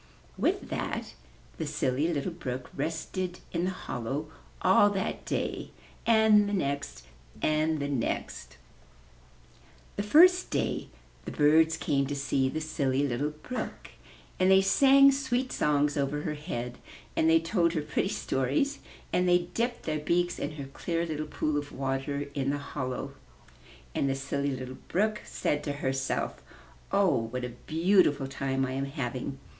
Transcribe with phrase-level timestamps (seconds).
[0.35, 1.13] With that
[1.59, 4.31] the Silly Little Brook rested in the hol low
[4.63, 5.69] all that day,
[6.07, 7.03] and the next
[7.39, 8.57] and the next.
[9.97, 10.09] 53 MY BOOK HOUSE The
[10.41, 10.87] first day
[11.25, 13.91] the birds came to see the Silly Little Brook,
[14.39, 16.79] and they sang sweet songs over her head
[17.15, 18.79] and they told her pretty stories,
[19.13, 23.13] and they dipped their beaks in her clear little pool of water in the hollow.
[23.93, 26.41] And the Silly Little Brook said to herself,
[26.91, 29.37] *'0h, what a beautiful time I am having.